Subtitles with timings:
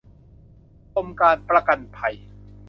[0.93, 2.15] กรมการประกันภัย